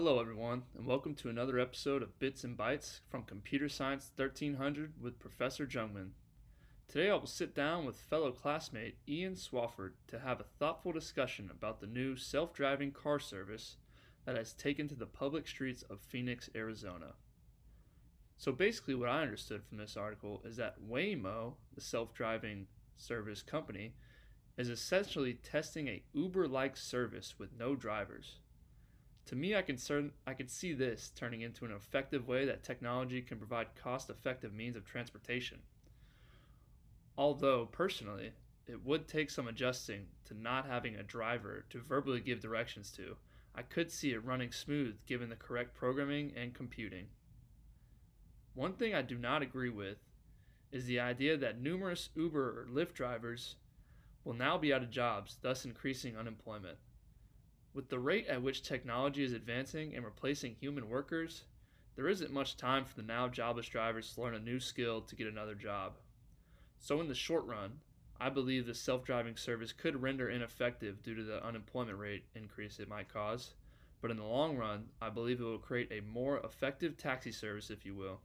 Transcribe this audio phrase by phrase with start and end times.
[0.00, 4.92] Hello, everyone, and welcome to another episode of Bits and Bytes from Computer Science 1300
[5.02, 6.10] with Professor Jungman.
[6.86, 11.50] Today, I will sit down with fellow classmate Ian Swafford to have a thoughtful discussion
[11.50, 13.74] about the new self driving car service
[14.24, 17.14] that has taken to the public streets of Phoenix, Arizona.
[18.36, 23.42] So, basically, what I understood from this article is that Waymo, the self driving service
[23.42, 23.94] company,
[24.56, 28.36] is essentially testing a Uber like service with no drivers.
[29.28, 29.76] To me, I can,
[30.26, 34.54] I can see this turning into an effective way that technology can provide cost effective
[34.54, 35.58] means of transportation.
[37.18, 38.32] Although, personally,
[38.66, 43.16] it would take some adjusting to not having a driver to verbally give directions to.
[43.54, 47.08] I could see it running smooth given the correct programming and computing.
[48.54, 49.98] One thing I do not agree with
[50.72, 53.56] is the idea that numerous Uber or Lyft drivers
[54.24, 56.78] will now be out of jobs, thus increasing unemployment.
[57.74, 61.44] With the rate at which technology is advancing and replacing human workers,
[61.96, 65.16] there isn't much time for the now jobless drivers to learn a new skill to
[65.16, 65.98] get another job.
[66.78, 67.80] So, in the short run,
[68.20, 72.80] I believe the self driving service could render ineffective due to the unemployment rate increase
[72.80, 73.54] it might cause,
[74.00, 77.70] but in the long run, I believe it will create a more effective taxi service,
[77.70, 78.20] if you will.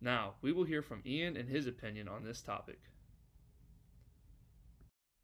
[0.00, 2.80] Now, we will hear from Ian and his opinion on this topic.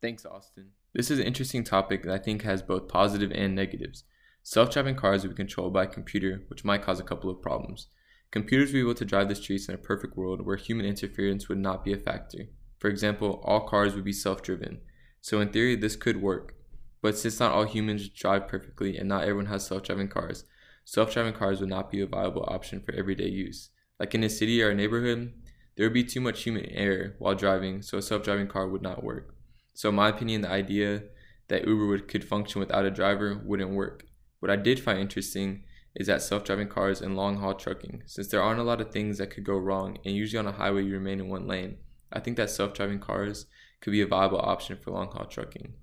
[0.03, 0.71] Thanks, Austin.
[0.93, 4.03] This is an interesting topic that I think has both positive and negatives.
[4.43, 7.41] Self driving cars will be controlled by a computer, which might cause a couple of
[7.41, 7.87] problems.
[8.33, 11.49] Computers will be able to drive the streets in a perfect world where human interference
[11.49, 12.49] would not be a factor.
[12.81, 14.81] For example, all cars would be self driven.
[15.21, 16.57] So, in theory, this could work.
[17.01, 20.45] But since not all humans drive perfectly and not everyone has self driving cars,
[20.85, 23.71] self driving cars would not be a viable option for everyday use.
[24.01, 25.33] Like in a city or a neighborhood,
[25.77, 28.83] there would be too much human error while driving, so a self driving car would
[28.83, 29.37] not work.
[29.75, 31.05] So, in my opinion, the idea
[31.49, 34.07] that Uber would, could function without a driver wouldn't work.
[34.41, 38.29] What I did find interesting is that self driving cars and long haul trucking, since
[38.29, 40.85] there aren't a lot of things that could go wrong, and usually on a highway
[40.85, 41.77] you remain in one lane,
[42.13, 43.47] I think that self driving cars
[43.81, 45.75] could be a viable option for long haul trucking.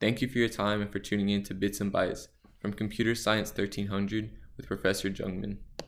[0.00, 2.26] Thank you for your time and for tuning in to Bits and Bytes
[2.60, 5.58] from Computer Science 1300 with Professor Jungman.